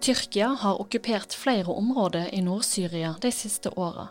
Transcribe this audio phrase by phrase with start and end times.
[0.00, 4.06] Tyrkia har okkupert flere områder i Nord-Syria de siste åra.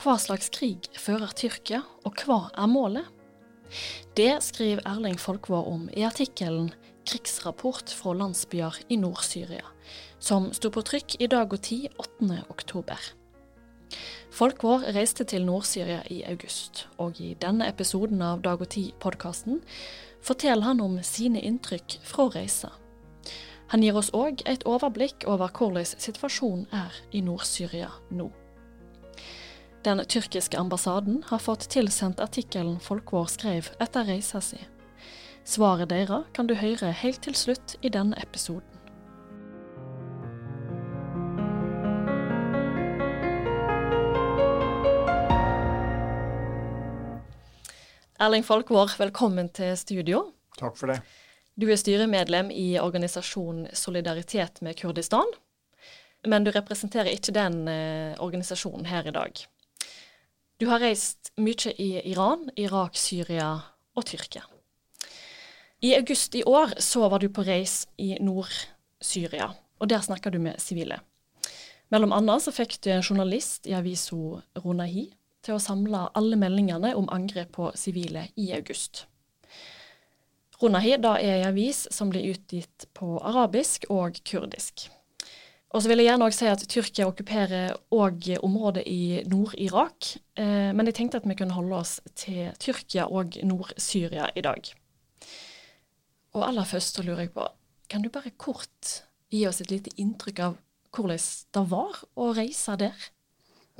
[0.00, 3.10] Hva slags krig fører Tyrkia, og hva er målet?
[4.16, 6.72] Det skriver Erling Folkvår om i artikkelen
[7.04, 9.68] 'Krigsrapport fra landsbyer i Nord-Syria',
[10.18, 12.44] som sto på trykk i Dag og Tid 8.
[12.48, 13.12] oktober.
[14.32, 19.60] Folkvår reiste til Nord-Syria i august, og i denne episoden av Dag og Tid-podkasten
[20.22, 22.72] forteller han om sine inntrykk fra reisa.
[23.72, 28.26] Han gir oss òg et overblikk over hvordan situasjonen er i Nord-Syria nå.
[29.86, 34.60] Den tyrkiske ambassaden har fått tilsendt artikkelen Folkvår skrev etter reisa si.
[35.48, 38.68] Svaret deres kan du høre helt til slutt i denne episoden.
[48.20, 50.26] Erling Folkvår, velkommen til studio.
[50.60, 51.00] Takk for det.
[51.52, 55.28] Du er styremedlem i organisasjonen Solidaritet med Kurdistan,
[56.24, 59.42] men du representerer ikke den eh, organisasjonen her i dag.
[60.56, 63.50] Du har reist mye i Iran, Irak, Syria
[63.92, 64.46] og Tyrkia.
[65.82, 69.50] I august i år så var du på reis i Nord-Syria,
[69.82, 71.02] og der snakka du med sivile.
[71.92, 74.16] Mellom annet så fikk du en journalist i avisa
[74.62, 75.10] Ronahi
[75.44, 79.04] til å samle alle meldingene om angrep på sivile i august.
[80.62, 84.86] Ronahi da er en avis som blir utgitt på arabisk og kurdisk.
[85.72, 90.10] Og så vil jeg gjerne også si at Tyrkia okkuperer òg området i Nord-Irak.
[90.36, 94.68] Eh, men jeg tenkte at vi kunne holde oss til Tyrkia og Nord-Syria i dag.
[96.36, 97.46] Og aller først så lurer jeg på,
[97.88, 98.92] kan du bare kort
[99.32, 100.60] gi oss et lite inntrykk av
[100.92, 101.24] hvordan
[101.56, 103.08] det var å reise der?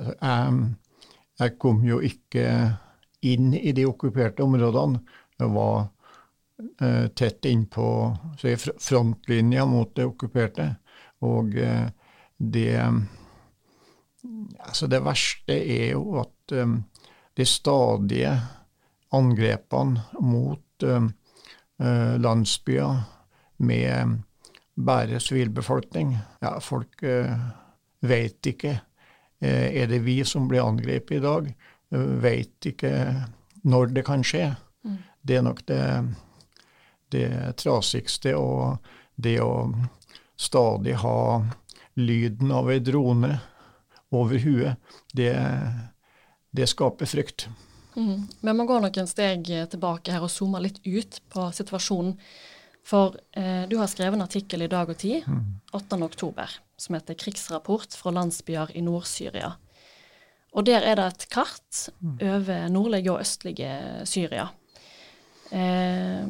[0.01, 0.69] Jeg,
[1.39, 2.47] jeg kom jo ikke
[3.21, 5.03] inn i de okkuperte områdene.
[5.37, 5.91] Jeg var
[6.81, 7.87] uh, tett innpå
[8.79, 10.69] frontlinja mot det okkuperte.
[11.23, 11.89] Og eh,
[12.37, 12.79] det
[14.63, 16.75] Altså, det verste er jo at eh,
[17.35, 18.31] de stadige
[19.13, 21.09] angrepene mot um,
[21.83, 23.01] uh, landsbyer
[23.57, 24.21] med
[24.73, 27.35] bare sivilbefolkning Ja, folk eh,
[28.01, 28.79] vet ikke.
[29.43, 31.51] Uh, er det vi som blir angrepet i dag?
[31.93, 32.93] Uh, vet ikke
[33.63, 34.53] når det kan skje.
[34.83, 34.97] Mm.
[35.21, 35.81] Det er nok det,
[37.13, 37.29] det
[37.61, 38.35] trasigste.
[38.35, 38.77] Og
[39.15, 39.69] det å
[40.39, 41.17] stadig ha
[41.93, 43.37] lyden av ei drone
[44.13, 45.33] over huet, det,
[46.51, 47.47] det skaper frykt.
[47.95, 48.25] Mm.
[48.41, 52.17] Må gå noen steg tilbake her og zoome litt ut på situasjonen.
[52.83, 55.43] For eh, du har skrevet en artikkel i Dag og Tid mm.
[55.71, 59.53] 8.10 som heter 'Krigsrapport fra landsbyer i Nord-Syria'.
[60.53, 62.17] Og der er det et kart mm.
[62.27, 63.71] over nordlige og østlige
[64.05, 64.49] Syria.
[65.49, 66.27] Eh,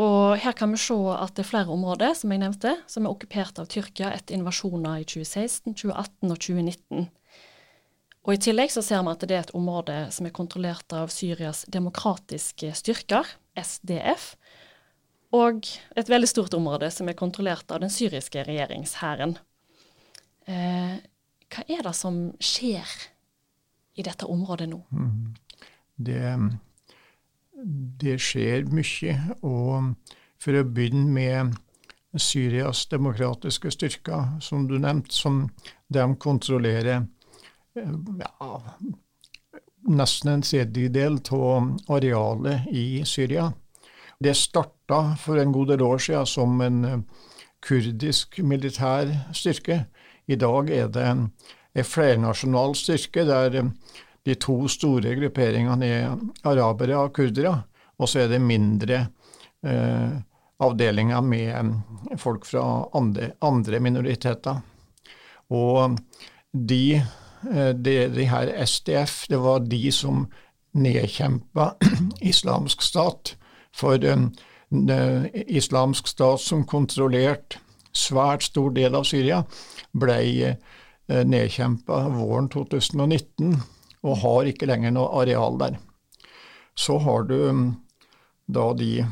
[0.00, 3.12] og her kan vi se at det er flere områder som jeg nevnte, som er
[3.12, 7.08] okkupert av Tyrkia etter invasjoner i 2016, 2018 og 2019.
[8.20, 11.12] Og I tillegg så ser vi at det er et område som er kontrollert av
[11.12, 13.28] Syrias demokratiske styrker,
[13.58, 14.34] SDF,
[15.36, 19.36] og et veldig stort område som er kontrollert av den syriske regjeringshæren.
[20.50, 20.96] Eh,
[21.50, 22.96] hva er det som skjer
[23.98, 24.80] i dette området nå?
[24.90, 25.36] Mm.
[26.00, 26.24] Det
[28.00, 29.16] det skjer mye.
[29.46, 29.94] Og
[30.40, 31.58] for å begynne med
[32.18, 35.44] Syrias demokratiske styrker, som du nevnte, som
[35.92, 37.04] de kontrollerer
[37.76, 38.62] ja,
[39.88, 43.50] nesten en tredjedel av arealet i Syria.
[44.20, 47.04] Det starta for en god del år siden som en
[47.64, 49.84] kurdisk militær styrke.
[50.28, 51.24] I dag er det en,
[51.74, 53.62] en flernasjonal styrke der
[54.26, 56.10] de to store grupperingene er
[56.48, 57.54] arabere og kurdere,
[58.00, 58.98] og så er det mindre
[59.64, 60.18] eh,
[60.60, 62.64] avdelinger med folk fra
[62.96, 64.60] andre, andre minoriteter.
[65.50, 65.96] Og
[66.52, 67.00] de,
[67.50, 70.26] eh, de, de, her SDF, det var de som
[70.72, 71.72] nedkjempa
[72.32, 73.36] islamsk stat.
[73.70, 74.32] For um,
[75.46, 77.60] islamsk stat som kontrollerte
[77.94, 79.44] svært stor del av Syria,
[79.94, 80.16] ble
[80.50, 83.54] uh, nedkjempa våren 2019
[84.06, 85.78] og har ikke lenger noe areal der.
[86.78, 87.64] Så har du um,
[88.50, 89.10] da de eh,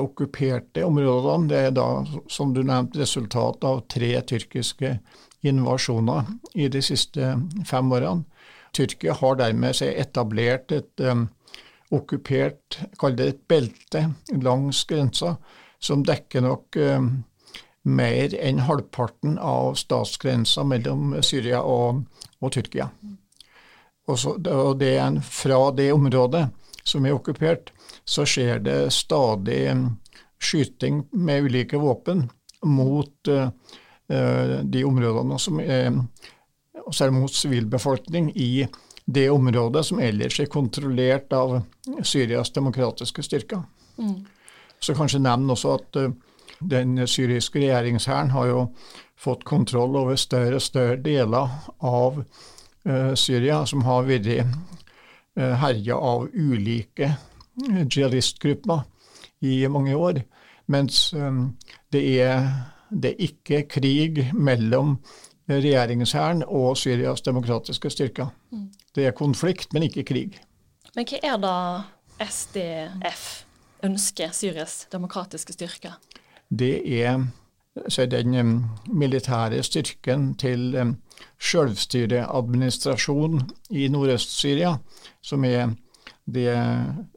[0.00, 1.48] okkuperte områdene.
[1.50, 1.88] Det er da,
[2.28, 4.98] som du nevnte, resultatet av tre tyrkiske
[5.46, 7.34] invasjoner i de siste
[7.66, 8.24] fem årene.
[8.76, 11.26] Tyrkia har dermed seg etablert et um,
[11.90, 14.04] okkupert, kall det et belte,
[14.42, 15.34] langs grensa,
[15.82, 17.10] som dekker nok um,
[17.82, 22.02] mer enn halvparten av statsgrensa mellom Syria og,
[22.40, 22.90] og Tyrkia.
[24.10, 26.48] Og, så, og det, fra det området
[26.84, 27.70] som er okkupert,
[28.04, 29.62] så skjer det stadig
[30.40, 32.26] skyting med ulike våpen
[32.66, 33.48] mot uh,
[34.62, 35.92] de områdene som er
[36.90, 38.66] særlig mot sivilbefolkning i
[39.04, 41.60] det området som ellers er kontrollert av
[42.02, 43.62] Syrias demokratiske styrker.
[43.98, 44.24] Mm.
[44.80, 46.10] Så kanskje nevn også at uh,
[46.60, 48.64] den syriske regjeringshæren har jo
[49.20, 51.48] fått kontroll over større og større deler
[51.80, 57.14] av uh, Syria, som har vært uh, herja av ulike
[57.60, 58.86] jihadistgrupper
[59.44, 60.22] i mange år.
[60.70, 61.10] Mens
[61.92, 62.46] det, er,
[62.88, 64.94] det er ikke krig mellom
[65.50, 68.30] regjeringshæren og Syrias demokratiske styrker.
[68.50, 68.70] Mm.
[68.94, 70.38] Det er konflikt, men ikke krig.
[70.94, 71.54] Men hva er da
[72.26, 73.26] SDF
[73.86, 75.98] ønsker Syrias demokratiske styrker?
[76.50, 77.20] Det er,
[78.10, 80.96] den militære styrken til um,
[81.38, 84.74] selvstyreadministrasjon i Nordøst-Syria,
[85.22, 85.70] som er
[86.26, 86.58] det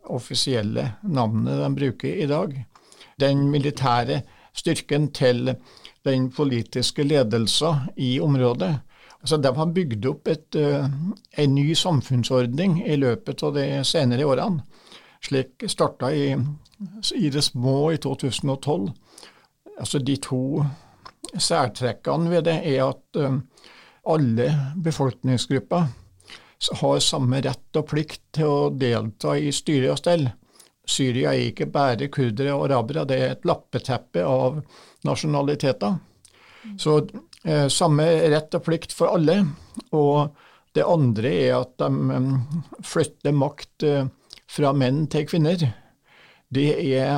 [0.05, 2.65] offisielle navnet de bruker i dag.
[3.19, 4.21] Den militære
[4.53, 5.55] styrken til
[6.05, 8.79] den politiske ledelsen i området.
[9.21, 10.85] Altså, de har bygd opp uh,
[11.37, 14.61] en ny samfunnsordning i løpet av de senere årene.
[15.23, 16.33] Slik starta i,
[17.15, 18.89] i det små i 2012.
[19.79, 20.65] Altså, de to
[21.39, 23.39] særtrekkene ved det er at uh,
[24.03, 24.49] alle
[24.83, 25.87] befolkningsgrupper
[26.81, 30.27] har samme rett og plikt til å delta i styre og stell.
[30.83, 34.59] Syria er ikke bare kurdere og arabere, det er et lappeteppe av
[35.07, 35.95] nasjonaliteter.
[36.79, 36.97] Så
[37.43, 39.39] eh, samme rett og plikt for alle.
[39.95, 40.35] Og
[40.75, 42.29] det andre er at de um,
[42.83, 44.07] flytter makt eh,
[44.53, 45.65] fra menn til kvinner.
[46.53, 47.17] Det er,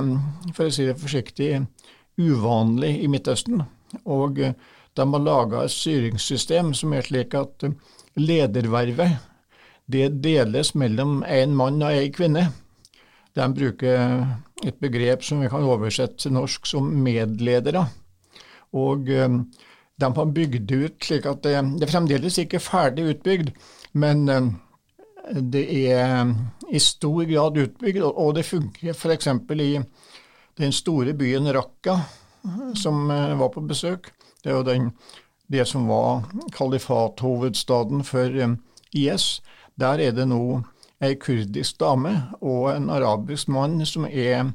[0.56, 1.66] for å si det forsiktig,
[2.16, 3.66] uvanlig i Midtøsten.
[4.08, 4.56] Og eh,
[4.96, 7.66] de har laga et styringssystem som er slik at
[8.16, 9.18] ledervervet
[9.92, 12.46] det deles mellom en mann og en kvinne.
[13.36, 14.24] De bruker
[14.66, 17.84] et begrep som vi kan oversette til norsk som medledere.
[18.76, 19.40] Og eh,
[19.96, 23.52] de har bygd ut slik at det, det er fremdeles ikke ferdig utbygd,
[23.94, 24.50] men eh,
[25.36, 26.34] det er
[26.72, 29.28] i stor grad utbygd, og det funker f.eks.
[29.28, 29.80] i
[30.58, 32.00] den store byen Raqqa,
[32.76, 34.12] som eh, var på besøk.
[34.44, 34.92] Det er jo den,
[35.48, 38.58] det som var kalifathovedstaden for
[38.94, 39.42] IS.
[39.76, 40.62] Der er det nå
[41.04, 44.52] ei kurdisk dame og en arabisk mann som er,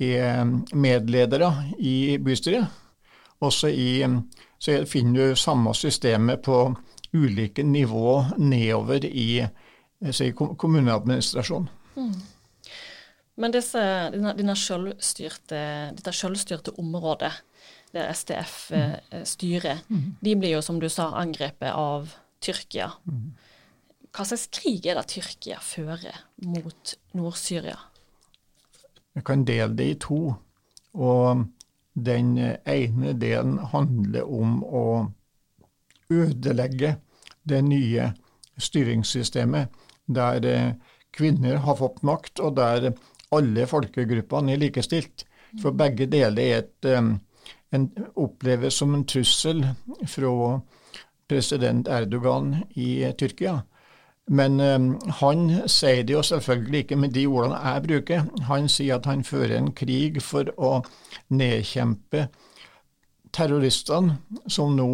[0.00, 0.44] er
[0.74, 2.66] medledere i bystyret.
[3.40, 4.02] Også i,
[4.58, 6.74] så finner du samme systemet på
[7.14, 9.46] ulike nivå nedover i
[10.14, 11.68] si, kommuneadministrasjon.
[11.96, 12.14] Mm.
[13.38, 13.82] Men disse,
[14.14, 15.60] denne, denne selvstyrte,
[15.94, 17.32] dette selvstyrte området,
[17.94, 18.96] der STF mm.
[19.10, 20.08] eh, styrer, mm.
[20.20, 22.10] de blir jo, som du sa, angrepet av
[22.44, 22.90] Tyrkia.
[23.08, 23.30] Mm.
[24.14, 27.78] Hva slags krig er det Tyrkia fører mot Nord-Syria?
[29.14, 30.20] Jeg kan dele det i to.
[30.98, 31.44] Og
[31.94, 34.84] den ene delen handler om å
[36.10, 36.96] ødelegge
[37.48, 38.12] det nye
[38.58, 39.68] styringssystemet,
[40.08, 40.74] der eh,
[41.14, 42.92] kvinner har fått makt, og der
[43.34, 45.24] alle folkegruppene er likestilt.
[45.62, 47.10] For begge deler er et, eh,
[47.72, 49.64] en, oppleves som en trussel
[50.08, 50.60] fra
[51.28, 53.60] president Erdogan i Tyrkia.
[54.28, 54.60] Men
[55.20, 58.26] han sier det jo selvfølgelig ikke med de ordene jeg bruker.
[58.44, 60.82] Han sier at han fører en krig for å
[61.32, 62.26] nedkjempe
[63.32, 64.18] terroristene
[64.48, 64.88] som nå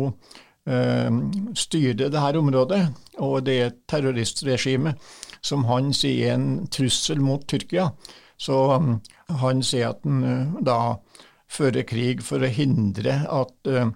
[0.70, 1.10] uh,
[1.58, 2.82] styrer dette området.
[3.22, 4.96] Og det er et terroristregime
[5.44, 7.90] som han sier er en trussel mot Tyrkia.
[8.40, 8.98] Så um,
[9.42, 10.78] han sier at han uh, da
[11.54, 13.90] fører krig for å hindre at uh,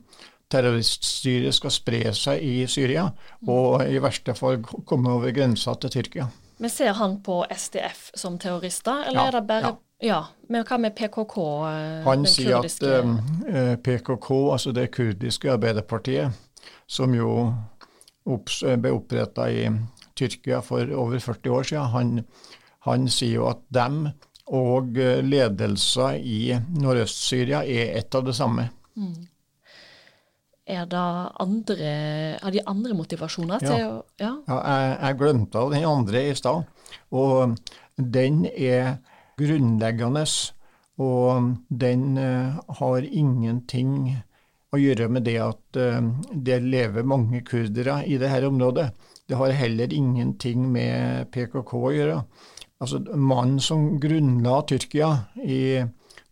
[0.52, 3.08] terroriststyret skal spre seg i Syria,
[3.48, 6.28] og i verste fall komme over grensa til Tyrkia.
[6.58, 9.74] Men Ser han på SDF som terrorister, eller ja, er det bare ja.
[10.08, 10.20] ja.
[10.48, 11.36] Men hva med PKK?
[11.68, 12.88] Eh, han sier kurdiske...
[12.88, 16.47] at um, eh, PKK, altså det kurdiske Arbeiderpartiet,
[16.88, 17.32] som jo
[18.24, 19.68] ble oppretta i
[20.18, 22.14] Tyrkia for over 40 år siden, han,
[22.88, 24.08] han sier jo at dem
[24.48, 26.40] og eh, ledelser i
[26.80, 28.68] Nordøst-Syria er ett av det samme.
[28.96, 29.26] Mm.
[30.68, 31.04] Er det
[31.40, 31.90] andre,
[32.42, 36.34] har de andre motivasjoner til å Ja, ja jeg, jeg, glemte av den andre i
[36.36, 36.66] stad.
[37.08, 37.56] Og
[37.96, 38.98] den er
[39.40, 40.26] grunnleggende,
[41.00, 44.18] og den uh, har ingenting
[44.74, 46.00] å gjøre med det at uh,
[46.32, 48.90] det lever mange kurdere i dette området.
[49.28, 52.18] Det har heller ingenting med PKK å gjøre.
[52.78, 55.10] Altså, Mannen som grunnla Tyrkia
[55.42, 55.80] i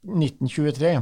[0.07, 0.93] 1923,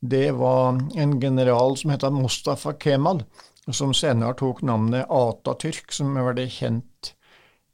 [0.00, 3.24] det var en general som het Mustafa Kemal,
[3.70, 7.12] som senere tok navnet Atatürk, som er veldig kjent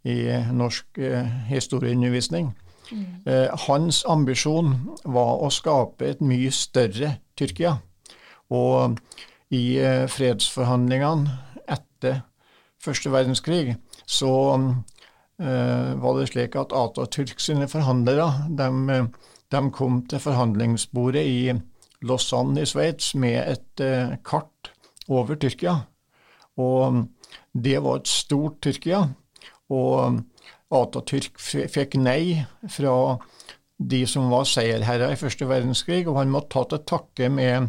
[0.09, 2.53] i norsk eh, historieundervisning.
[2.93, 3.05] Mm.
[3.27, 7.79] Eh, hans ambisjon var å skape et mye større Tyrkia.
[8.55, 8.99] Og
[9.55, 11.39] i eh, fredsforhandlingene
[11.69, 12.23] etter
[12.83, 13.77] første verdenskrig
[14.09, 19.01] så uh, var det slik at Atatürk sine forhandlere de,
[19.53, 21.41] de, kom til forhandlingsbordet i
[22.07, 24.73] Lausanne i Sveits med et uh, kart
[25.09, 25.75] over Tyrkia.
[26.57, 27.05] Og
[27.53, 29.03] det var et stort Tyrkia.
[29.69, 30.23] Og
[30.73, 33.19] Atatürk fikk nei fra
[33.79, 37.69] de som var seierherrer i første verdenskrig, og han måtte ta til takke med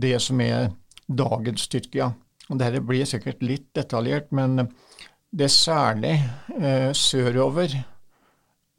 [0.00, 0.70] det som er
[1.08, 2.12] dagens Tyrkia.
[2.50, 4.68] Og Dette blir sikkert litt detaljert, men
[5.34, 6.14] det er særlig
[6.60, 7.72] eh, sørover,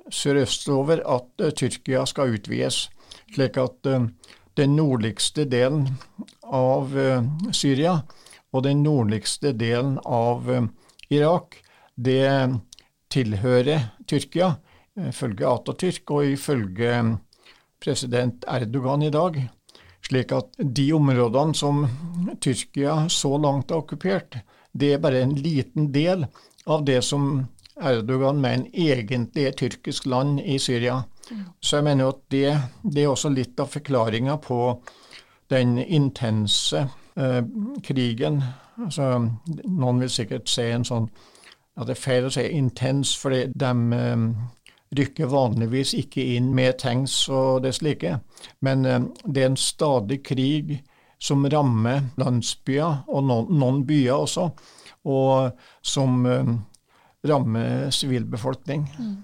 [0.10, 2.86] sørøstover, at eh, Tyrkia skal utvides.
[3.34, 4.08] Slik at eh,
[4.56, 5.90] den nordligste delen
[6.46, 7.98] av eh, Syria
[8.56, 10.48] og den nordligste delen av
[11.12, 11.58] Irak,
[12.00, 12.56] det
[13.12, 14.54] tilhører Tyrkia,
[15.10, 17.02] ifølge Atatürk og ifølge
[17.84, 19.42] president Erdogan i dag.
[20.06, 21.86] Slik at de områdene som
[22.42, 24.38] Tyrkia så langt har okkupert,
[24.72, 26.28] det er bare en liten del
[26.66, 27.46] av det som
[27.76, 31.02] Erdogan mener egentlig er tyrkisk land i Syria.
[31.62, 32.52] Så jeg mener at det,
[32.84, 34.60] det er også litt av forklaringa på
[35.52, 36.86] den intense
[37.16, 37.42] eh,
[37.84, 38.44] krigen.
[38.80, 39.10] Altså,
[39.66, 41.10] noen vil sikkert si en sånn
[41.76, 44.28] at det er feil å si intens, fordi de eh,
[44.96, 48.20] rykker vanligvis ikke inn med tanks og det slike.
[48.66, 50.78] Men eh, det er en stadig krig
[51.22, 54.50] som rammer landsbyer, og noen, noen byer også,
[55.10, 56.52] og som eh,
[57.26, 58.86] rammer sivilbefolkning.
[59.00, 59.16] Mm.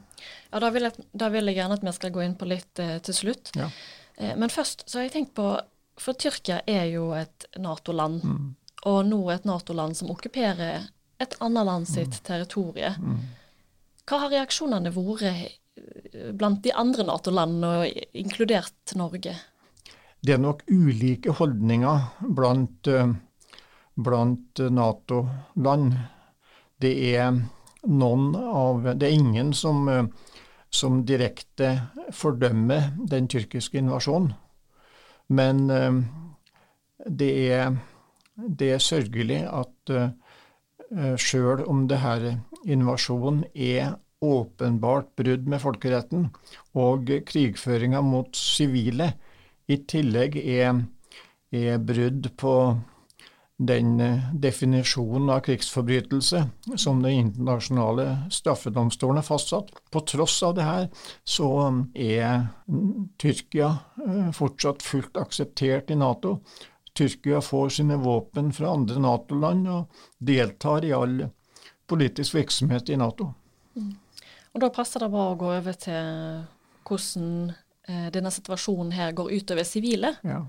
[0.52, 2.82] Ja, da vil, jeg, da vil, jeg, gjerne at vi skal gå inn på litt
[2.82, 3.54] eh, til slutt.
[3.58, 3.70] Ja.
[4.18, 5.54] Eh, men først så har jeg tenkt på
[6.02, 8.50] For Tyrkia er jo et Nato-land, mm.
[8.90, 10.88] og nå et Nato-land som okkuperer
[11.22, 12.24] et annet land sitt mm.
[12.26, 12.96] territorie.
[12.98, 13.20] Mm.
[14.10, 15.58] Hva har reaksjonene vært
[16.38, 19.36] blant de andre Nato-landene, inkludert Norge?
[20.22, 23.14] Det er nok ulike holdninger blant, eh,
[23.98, 25.96] blant Nato-land.
[26.82, 27.42] Det er
[27.88, 30.04] noen av Det er ingen som, eh,
[30.70, 34.36] som direkte fordømmer den tyrkiske invasjonen.
[35.30, 36.04] Men eh,
[37.10, 37.78] det er,
[38.38, 40.14] det er sørgelig at
[41.18, 46.30] sjøl om denne invasjonen er åpenbart brudd med folkeretten,
[46.78, 49.14] og krigføringa mot sivile
[49.72, 50.84] i tillegg er,
[51.52, 52.56] er brudd på
[53.62, 56.42] den eh, definisjonen av krigsforbrytelse
[56.82, 59.70] som den internasjonale straffedomstolen har fastsatt.
[59.94, 60.88] På tross av det her
[61.24, 61.50] så
[61.94, 62.48] er
[63.22, 63.70] Tyrkia
[64.02, 66.40] eh, fortsatt fullt akseptert i Nato.
[66.98, 71.22] Tyrkia får sine våpen fra andre Nato-land og deltar i all
[71.92, 73.32] politisk virksomhet i Nato.
[73.76, 73.92] Mm.
[74.52, 76.46] Og da passer det bra å gå over til
[76.88, 77.52] hvordan
[77.88, 80.16] eh, denne situasjonen her går utover sivile.
[80.28, 80.42] Ja.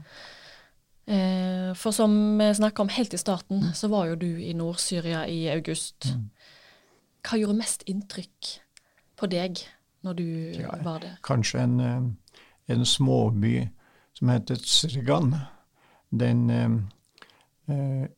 [1.06, 3.74] Eh, for som vi snakka om helt i starten, mm.
[3.74, 6.08] så var jo du i Nord-Syria i august.
[6.10, 6.28] Mm.
[7.22, 8.56] Hva gjorde mest inntrykk
[9.18, 9.62] på deg
[10.02, 10.26] når du
[10.58, 11.18] ja, var der?
[11.26, 12.34] Kanskje en, eh,
[12.74, 13.68] en småby
[14.18, 15.36] som heter Srigan.
[16.10, 16.74] Den eh,
[17.70, 18.10] eh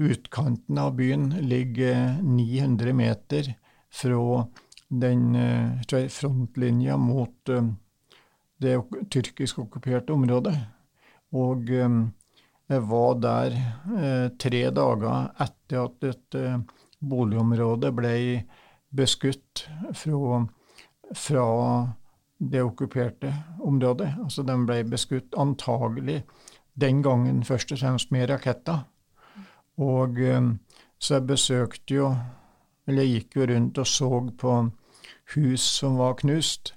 [0.00, 3.54] utkanten av byen ligger 900 meter
[3.92, 4.46] fra
[4.88, 7.66] den eh, frontlinja mot eh,
[8.56, 8.80] det
[9.10, 10.56] tyrkisk okkuperte området.
[11.36, 12.00] Og eh,
[12.70, 13.54] jeg var der
[14.38, 16.42] tre dager etter at dette
[17.02, 18.12] boligområdet ble
[18.94, 19.64] beskutt
[19.98, 20.44] fra,
[21.18, 21.46] fra
[22.38, 24.12] det okkuperte området.
[24.22, 26.20] Altså den ble beskutt antagelig
[26.78, 28.84] den gangen først og fremst med raketter.
[29.80, 30.18] Og
[31.00, 32.08] så jeg besøkte jo
[32.86, 34.08] Eller jeg gikk jo rundt og så
[34.38, 34.54] på
[35.34, 36.72] hus som var knust,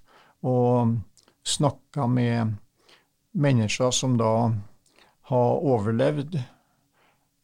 [0.45, 0.97] og
[1.43, 2.53] snakka med
[3.33, 4.51] mennesker som da
[5.29, 6.35] har overlevd.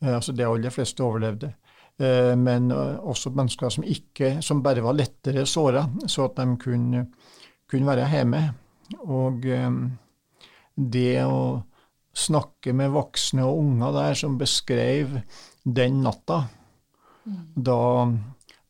[0.02, 1.54] Eh, altså de aller fleste overlevde.
[1.98, 6.58] Eh, men eh, også mennesker som ikke, som bare var lettere såra, så at de
[6.62, 7.06] kunne,
[7.70, 8.44] kunne være hjemme.
[9.00, 9.46] Og
[10.76, 11.42] det å
[12.16, 15.20] snakke med voksne og unger der som beskrev
[15.64, 16.44] den natta,
[17.26, 17.42] mm.
[17.56, 17.80] da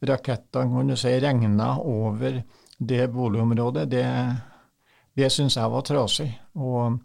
[0.10, 2.42] rakettene kunne si, regna over
[2.80, 4.06] det boligområdet, det,
[5.16, 6.30] det syns jeg var trasig.
[6.56, 7.00] Og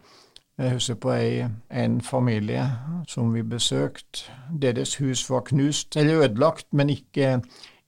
[0.59, 2.63] jeg husker på ei, en familie
[3.11, 4.31] som vi besøkte.
[4.63, 7.41] Deres hus var knust, eller ødelagt, men ikke,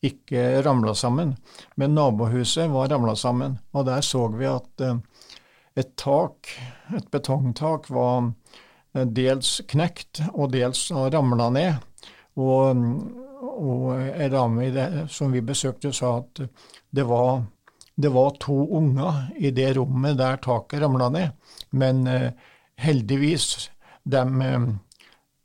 [0.03, 1.37] ikke ramla sammen.
[1.77, 4.99] Men nabohuset var ramla sammen, og der så vi at uh,
[5.77, 6.51] et tak,
[6.95, 11.87] et betongtak, var uh, dels knekt og dels ramla ned.
[12.37, 12.77] Og
[13.57, 14.69] og ei dame
[15.13, 16.43] som vi besøkte, sa at
[16.95, 17.43] det var,
[17.95, 21.35] det var, to unger i det rommet der taket ramla ned.
[21.71, 22.31] Men eh,
[22.81, 23.71] heldigvis,
[24.05, 24.23] de,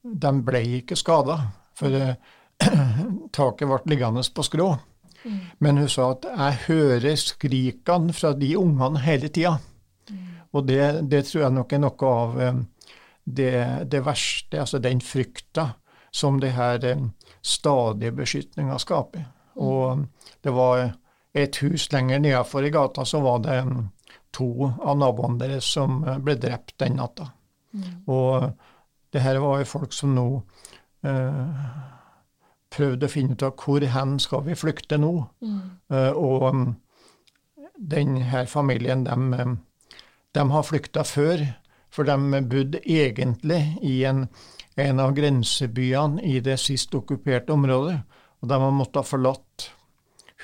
[0.03, 1.39] de ble ikke skada,
[1.77, 1.97] for
[3.37, 4.71] taket ble liggende på skrå.
[5.21, 5.41] Mm.
[5.59, 9.59] Men hun sa at 'jeg hører skrikene fra de ungene hele tida'.
[10.51, 10.57] Mm.
[10.57, 12.39] Og det, det, tror jeg nok er noe av
[13.23, 13.53] det,
[13.87, 15.69] det verste, altså den frykta
[16.11, 16.83] som det her
[17.41, 19.23] stadige beskytninga skaper.
[19.55, 19.61] Mm.
[19.63, 20.05] Og
[20.43, 20.89] det var
[21.33, 23.61] et hus lenger nedenfor i gata, så var det
[24.35, 27.31] to av naboene deres som ble drept den natta.
[27.71, 28.03] Mm.
[28.11, 28.51] Og
[29.11, 30.27] det her var jo folk som nå
[31.07, 31.65] eh,
[32.71, 35.13] prøvde å finne ut av hvor hen skal vi flykte nå.
[35.43, 35.59] Mm.
[35.91, 36.75] Eh, og
[37.75, 39.45] den her familien, de,
[40.35, 41.43] de har flykta før,
[41.91, 44.25] for de bodde egentlig i en,
[44.79, 47.97] en av grensebyene i det sist okkuperte området.
[48.41, 49.67] Og de har måttet ha forlatt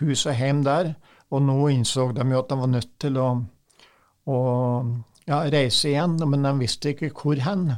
[0.02, 0.94] hus og hjem der,
[1.32, 3.30] og nå innså de jo at de var nødt til å,
[4.28, 4.38] å
[5.28, 7.72] ja, reise igjen, men de visste ikke hvor hen.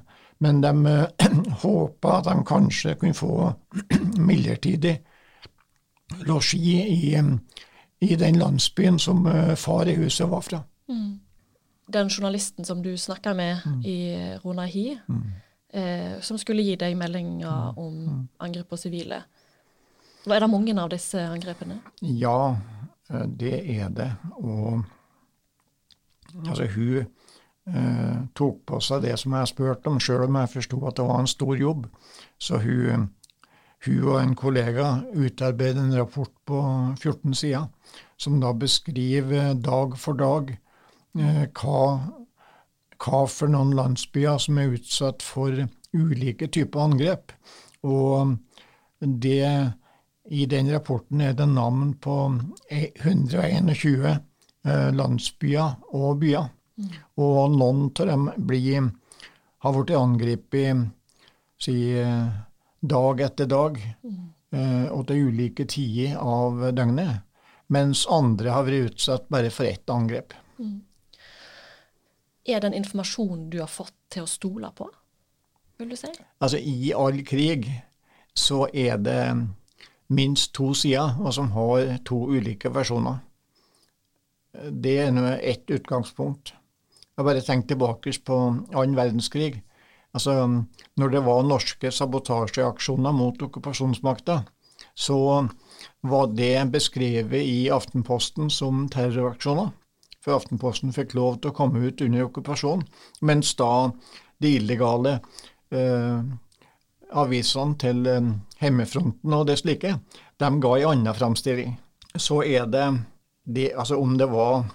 [0.44, 0.74] Men de
[1.64, 3.54] håpa at de kanskje kunne få
[4.30, 4.98] midlertidig
[6.26, 7.16] losji i,
[8.02, 10.64] i, den landsbyen som uh, far i huset var fra.
[10.90, 11.20] Mm.
[11.90, 13.82] Den journalisten som du snakka med mm.
[13.86, 14.00] i
[14.44, 15.24] Ronahi, mm.
[15.74, 17.78] eh, som skulle gi deg meldinger mm.
[17.82, 18.28] om mm.
[18.46, 19.24] angrep på sivile.
[20.28, 21.80] Er det mange av disse angrepene?
[22.06, 22.58] Ja,
[23.10, 24.12] eh, det er det.
[24.38, 24.84] Og
[26.46, 27.08] altså, hun
[27.74, 31.08] eh, tok på seg det som jeg spurte om, sjøl om jeg forsto at det
[31.10, 31.90] var en stor jobb.
[32.38, 33.10] Så hun,
[33.88, 36.64] hun og en kollega utarbeidet en rapport på
[37.00, 37.70] 14 sider,
[38.20, 40.66] som da beskriver dag for dag eh,
[41.14, 41.84] hva,
[43.00, 47.34] hva for noen landsbyer som er utsatt for ulike typer angrep.
[47.88, 48.36] Og
[49.00, 49.74] det
[50.30, 52.16] i den rapporten er det navn på
[52.70, 53.72] 121
[54.14, 56.50] eh, landsbyer og byer.
[57.20, 58.92] Og noen av dem blir,
[59.60, 60.86] har blitt angrepet
[61.60, 61.76] si,
[62.80, 64.22] dag etter dag mm.
[64.96, 67.26] og til ulike tider av døgnet,
[67.68, 70.38] mens andre har vært utsatt bare for ett angrep.
[70.60, 70.78] Mm.
[72.50, 74.88] Er den informasjonen du har fått til å stole på,
[75.78, 76.10] vil du si?
[76.42, 77.68] Altså, i all krig
[78.34, 79.22] så er det
[80.10, 83.20] minst to sider, og som har to ulike versjoner.
[84.54, 86.56] Det er nå ett utgangspunkt.
[87.20, 89.60] Jeg bare tenker tilbake på annen verdenskrig.
[90.16, 90.64] Altså,
[90.98, 94.40] når det var norske sabotasjeaksjoner mot okkupasjonsmakta,
[94.98, 95.20] så
[96.02, 99.70] var det beskrevet i Aftenposten som terroraksjoner.
[100.24, 102.84] For Aftenposten fikk lov til å komme ut under okkupasjon,
[103.24, 103.92] mens da
[104.44, 105.20] de illegale
[105.72, 106.20] eh,
[107.20, 109.96] avisene til eh, Hjemmefronten og det slike,
[110.40, 111.78] de ga en annen framstilling.
[112.20, 112.88] Så er det,
[113.46, 114.66] de, altså om det var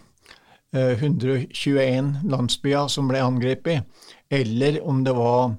[0.74, 3.84] 121 eh, landsbyer som ble angrepet,
[4.32, 5.54] eller om det var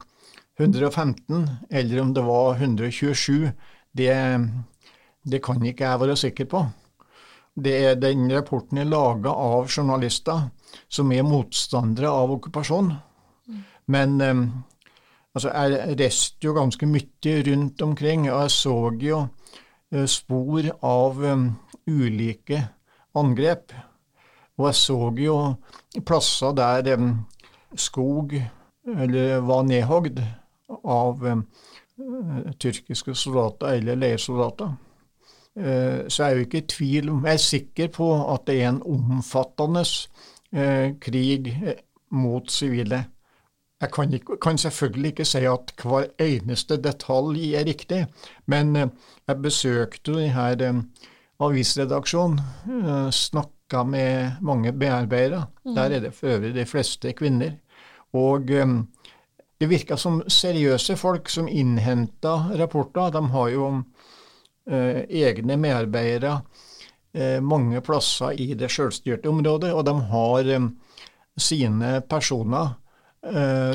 [0.59, 3.51] 115, eller om det var 127,
[3.95, 4.15] det,
[5.23, 6.65] det kan ikke jeg være sikker på.
[7.55, 10.49] Det er Den rapporten er laga av journalister
[10.91, 12.91] som er motstandere av okkupasjon.
[13.87, 14.41] Men um,
[15.33, 21.21] altså, jeg reiste jo ganske mye rundt omkring, og jeg så jo uh, spor av
[21.23, 21.45] um,
[21.87, 22.59] ulike
[23.15, 23.71] angrep.
[24.57, 25.37] Og jeg så jo
[26.03, 27.13] plasser der um,
[27.75, 28.35] skog
[28.85, 30.19] eller var nedhogd
[30.85, 31.23] av
[32.61, 34.75] tyrkiske soldater eller leiesoldater.
[35.55, 38.73] Uh, er jeg jo ikke i tvil om Jeg er sikker på at det er
[38.73, 39.85] en omfattende
[40.51, 41.53] uh, krig
[42.11, 43.05] mot sivile.
[43.81, 48.05] Jeg kan, ikke, kan, selvfølgelig ikke si at hver eneste detalj er riktig,
[48.47, 50.15] men jeg besøkte
[50.59, 50.85] denne
[51.39, 52.39] avisredaksjonen,
[53.11, 55.45] snakka med mange bearbeidere.
[55.65, 55.75] Mm.
[55.75, 57.51] Der er det for øvrig de fleste kvinner.
[58.13, 58.47] Og
[59.59, 63.11] det virka som seriøse folk som innhenta rapporter.
[63.11, 63.69] De har jo
[64.65, 70.71] egne medarbeidere uh, mange plasser i det sjølstyrte området, og de har um,
[71.37, 72.75] sine personer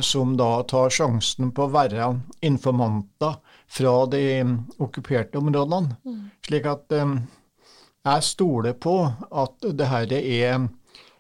[0.07, 2.05] som da tar sjansen på å være
[2.47, 3.33] informanter
[3.67, 5.97] fra de um, okkuperte områdene.
[6.07, 6.21] Mm.
[6.47, 10.69] Slik at jeg stoler på at det her er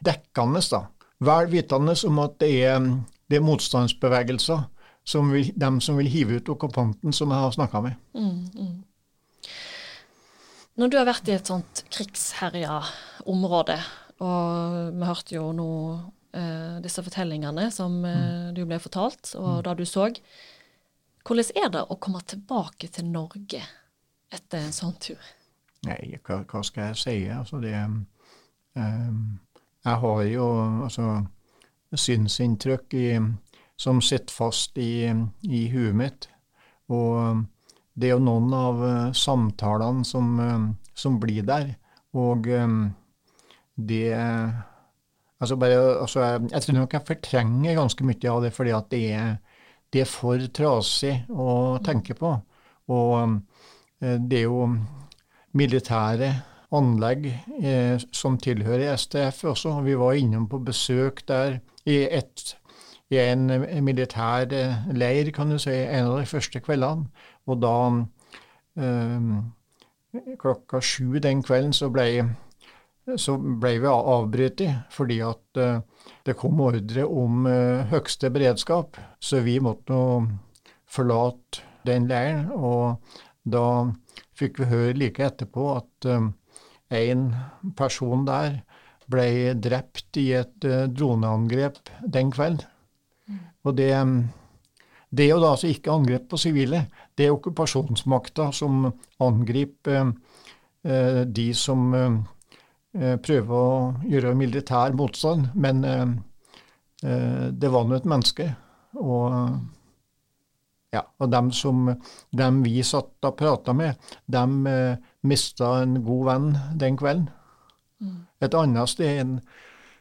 [0.04, 0.84] dekkende, da.
[1.20, 2.86] Vel vitende om at det er,
[3.28, 4.62] det er motstandsbevegelser,
[5.04, 7.98] som vil, dem som vil hive ut okkupanten, som jeg har snakka med.
[8.14, 8.76] Mm, mm.
[10.80, 12.78] Når du har vært i et sånt krigsherja
[13.28, 13.74] område,
[14.24, 15.72] og vi hørte jo nå
[16.32, 18.54] eh, disse fortellingene som eh, mm.
[18.56, 19.60] du ble fortalt, og mm.
[19.66, 20.06] da du så,
[21.28, 23.60] hvordan er det å komme tilbake til Norge
[24.32, 25.20] etter en sånn tur?
[25.84, 27.16] Nei, hva, hva, skal jeg si?
[27.32, 28.00] Altså, det um,
[29.84, 30.48] Jeg har jo
[30.86, 31.06] altså
[31.92, 32.96] synsinntrykk
[33.80, 35.08] som sitter fast i,
[35.44, 36.28] i huet mitt.
[36.88, 37.44] Og
[38.00, 38.82] det er jo noen av
[39.16, 40.40] samtalene som,
[40.96, 41.74] som blir der.
[42.16, 42.48] Og
[43.76, 44.06] det
[45.40, 49.02] altså bare, altså Jeg tror nok jeg fortrenger ganske mye av det, fordi at det
[49.12, 49.36] er,
[49.92, 52.32] det er for trasig å tenke på.
[52.90, 53.38] Og
[54.00, 54.64] det er jo
[55.56, 56.32] militære
[56.76, 57.26] anlegg
[57.62, 59.74] eh, som tilhører STF også.
[59.86, 62.54] Vi var innom på besøk der i, et,
[63.10, 63.48] i en
[63.84, 67.10] militær eh, leir, kan du si, en av de første kveldene.
[67.50, 67.74] Og da
[68.80, 69.30] eh,
[70.40, 72.06] klokka sju den kvelden så ble,
[73.18, 74.62] så ble vi avbrutt
[74.94, 75.80] fordi at eh,
[76.26, 79.00] det kom ordre om eh, høgste beredskap.
[79.20, 79.98] Så vi måtte
[80.90, 82.50] forlate den leiren.
[82.54, 83.00] Og
[83.42, 83.64] da
[84.36, 88.60] fikk vi høre like etterpå at én en person der
[89.10, 92.66] ble drept i et uh, droneangrep den kvelden.
[93.26, 93.40] Mm.
[93.66, 93.92] Og det,
[95.10, 96.84] det, er jo da altså ikke angrep på sivile.
[97.14, 98.86] Det er okkupasjonsmakta som
[99.20, 100.00] angriper
[100.84, 103.74] eh, de som eh, prøver å
[104.10, 105.52] gjøre militær motstand.
[105.54, 105.84] Men
[107.00, 108.44] det var nå et menneske.
[109.00, 109.30] Og
[110.90, 111.84] ja, og dem som
[112.34, 116.48] dem vi satt og prata med, dem eh, mista en god venn
[116.80, 117.28] den kvelden.
[118.00, 118.16] Mm.
[118.42, 119.36] Et annet sted en,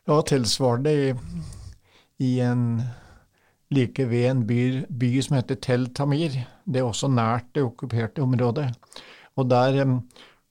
[0.10, 1.12] ja, tilsvarende i,
[2.26, 2.64] i en
[3.72, 6.34] like ved en by, by, som heter Tel Tamir.
[6.66, 8.70] Det er også nært det okkuperte området.
[9.38, 10.02] Og der um,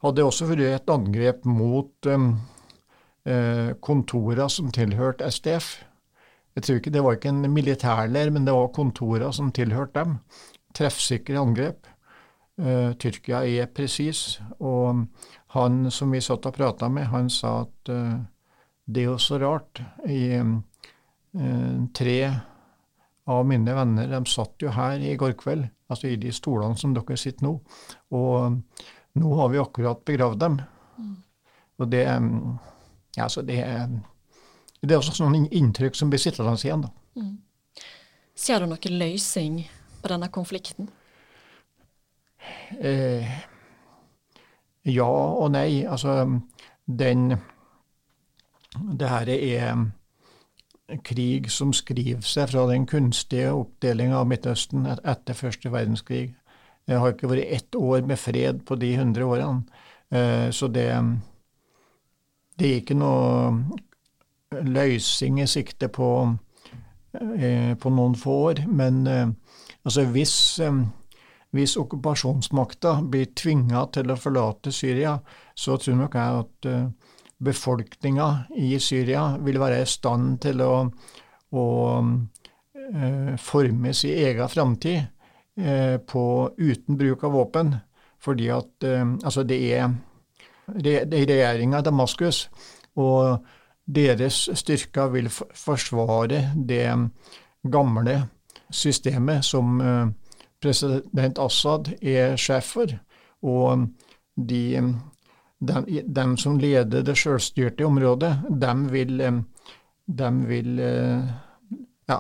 [0.04, 2.30] hadde også vært et angrep mot um,
[3.26, 5.74] eh, kontora som tilhørte SDF.
[6.54, 10.18] Jeg tror ikke Det var ikke en militærleir, men det var kontora som tilhørte dem.
[10.74, 11.86] Treffsikre angrep.
[12.58, 14.40] Uh, Tyrkia er presis.
[14.58, 15.06] Og
[15.54, 18.18] han som vi satt og prata med, han sa at uh,
[18.86, 19.82] det er jo så rart.
[20.06, 22.18] I uh, tre
[23.28, 26.94] av mine venner de satt jo her i går kveld, altså i de stolene som
[26.96, 27.54] dere sitter nå.
[28.16, 28.60] Og
[29.18, 30.60] nå har vi akkurat begravd dem.
[30.98, 31.16] Mm.
[31.78, 33.98] Og det, ja, altså det er
[34.80, 36.84] det er også sånne inntrykk som blir sittende igjen.
[36.86, 36.90] da.
[37.18, 37.84] Mm.
[38.38, 39.62] Ser du noen løsning
[40.02, 40.90] på denne konflikten?
[42.78, 43.26] Eh,
[44.86, 45.84] ja og nei.
[45.86, 46.40] Altså,
[46.86, 47.38] den
[48.98, 49.86] Det her er
[51.04, 56.32] krig som skriver seg fra den kunstige oppdelinga av Midtøsten etter første verdenskrig.
[56.88, 59.82] Det har ikke vært ett år med fred på de hundre årene.
[60.08, 60.88] Eh, så det,
[62.56, 66.08] det er ikke noe løsning i sikte på,
[67.20, 68.62] eh, på noen få år.
[68.72, 69.26] Men eh,
[69.84, 70.34] altså hvis,
[71.52, 75.18] hvis okkupasjonsmakta blir tvinga til å forlate Syria,
[75.52, 76.72] så tror nok jeg at
[77.44, 80.72] befolkninga i Syria vil være i stand til å,
[81.54, 81.64] å
[83.38, 85.04] forme sin egen framtid
[85.58, 87.74] uten bruk av våpen.
[88.18, 89.92] Fordi at altså det er,
[90.66, 92.46] det er regjeringa i Damaskus
[92.98, 93.44] og
[93.88, 96.86] deres styrker vil forsvare det
[97.72, 98.16] gamle
[98.70, 100.08] systemet som eh,
[100.60, 102.92] president Assad er sjef for.
[103.46, 103.86] Og
[104.36, 104.62] de,
[105.58, 109.22] de, de som leder det selvstyrte området, de vil,
[110.06, 111.32] de vil eh,
[112.08, 112.18] ja,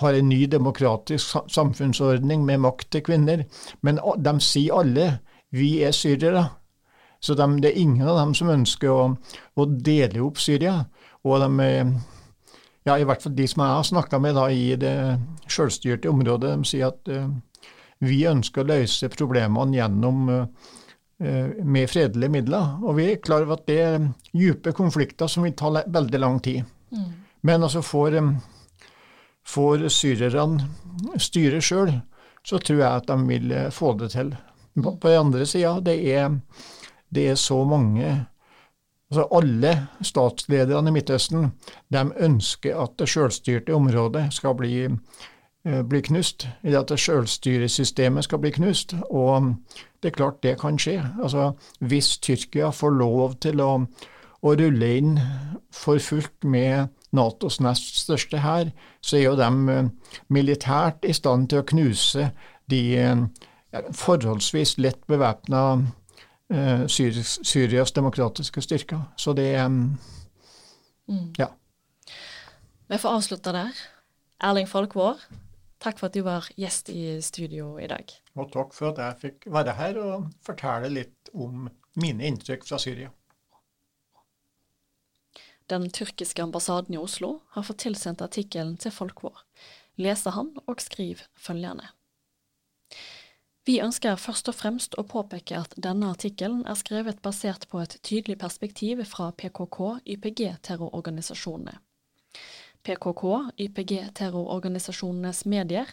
[0.00, 3.44] har en ny demokratisk samfunnsordning med makt til kvinner.
[3.82, 5.10] Men de sier alle
[5.50, 6.46] vi er syrere.
[7.20, 9.02] Så de, det er ingen av dem som ønsker å,
[9.60, 10.78] å dele opp Syria.
[11.26, 11.68] Og de,
[12.88, 14.94] ja, i hvert fall de som jeg har snakka med da, i det
[15.50, 17.28] sjølstyrte området, de sier at uh,
[18.00, 20.70] vi ønsker å løse problemene gjennom uh,
[21.20, 22.78] med fredelige midler.
[22.80, 26.38] Og vi er klar over at det er dype konflikter som vil ta veldig lang
[26.42, 26.62] tid.
[26.90, 27.10] Mm.
[27.44, 28.16] Men altså får,
[29.44, 30.70] får syrerne
[31.20, 31.92] styre sjøl,
[32.44, 34.32] så tror jeg at de vil få det til.
[34.80, 35.98] På, på den andre sida, det,
[37.10, 38.26] det er så mange
[39.10, 39.70] Altså Alle
[40.06, 41.48] statslederne i Midtøsten
[41.90, 44.84] de ønsker at det selvstyrte området skal bli,
[45.64, 46.48] eh, bli knust.
[46.62, 48.94] I at det selvstyresystemet skal bli knust.
[49.10, 49.54] Og
[50.02, 51.02] det er klart det kan skje.
[51.22, 53.70] Altså Hvis Tyrkia får lov til å,
[54.42, 55.18] å rulle inn
[55.72, 58.70] for fullt med Natos nest største hær,
[59.02, 59.88] så er jo de eh,
[60.28, 62.30] militært i stand til å knuse
[62.70, 63.24] de eh,
[63.72, 65.62] forholdsvis lett bevæpna
[66.50, 69.02] eh, Syrias demokratiske styrker.
[69.16, 69.96] Så det mm.
[71.38, 71.50] Ja.
[72.86, 73.74] Vi får avslutte der.
[74.40, 75.18] Erling Folkvår,
[75.80, 78.12] takk for at du var gjest i studio i dag.
[78.36, 81.68] Og takk for at jeg fikk være her og fortelle litt om
[82.00, 83.10] mine inntrykk fra Syria.
[85.70, 89.38] Den tyrkiske ambassaden i Oslo har fått tilsendt artikkelen til Folkvår.
[90.02, 91.86] Leser han og skriver følgende.
[93.68, 97.94] Vi ønsker først og fremst å påpeke at denne artikkelen er skrevet basert på et
[98.02, 101.78] tydelig perspektiv fra PKK-YPG-terrororganisasjonene.
[102.86, 105.86] PKK-YPG-terrororganisasjonenes medier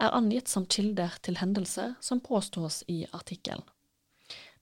[0.00, 3.64] er angitt som kilder til hendelser som påstås i artikkelen.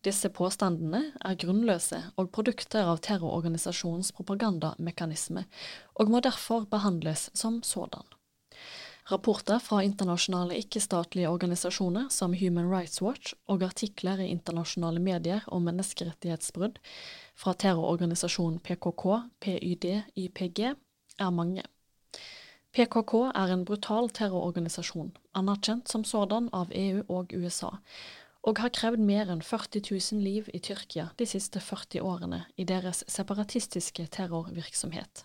[0.07, 5.43] Disse påstandene er grunnløse og produkter av terrororganisasjonens propagandamekanisme,
[5.99, 8.07] og må derfor behandles som sådan.
[9.09, 15.64] Rapporter fra internasjonale ikke-statlige organisasjoner som Human Rights Watch og artikler i internasjonale medier om
[15.64, 16.77] menneskerettighetsbrudd
[17.38, 19.05] fra terrororganisasjonen PKK,
[19.41, 20.77] PYD, YPG
[21.18, 21.64] er mange.
[22.72, 27.70] PKK er en brutal terrororganisasjon, anerkjent som sådan av EU og USA,
[28.42, 32.64] og har krevd mer enn 40 000 liv i Tyrkia de siste 40 årene i
[32.68, 35.24] deres separatistiske terrorvirksomhet.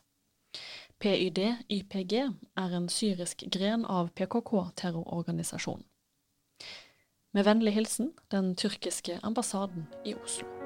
[1.04, 2.14] PYD-YPG
[2.56, 5.86] er en syrisk gren av PKK-terrororganisasjonen.
[7.34, 10.63] Med vennlig hilsen den tyrkiske ambassaden i Oslo.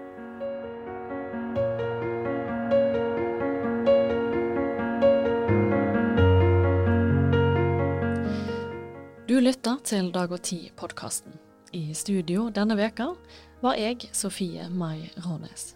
[9.48, 11.32] Lytter til Dag og Tid-podkasten.
[11.72, 13.16] I studio denne veka
[13.62, 15.76] var jeg, Sofie Mai Rånes.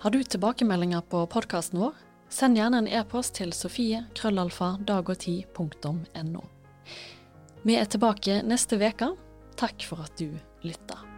[0.00, 1.92] Har du tilbakemeldinger på podkasten vår?
[2.32, 6.42] Send gjerne en e-post til sofie.krøllalfa.dagogti.no.
[7.66, 9.12] Vi er tilbake neste veke.
[9.60, 10.32] Takk for at du
[10.64, 11.09] lytta.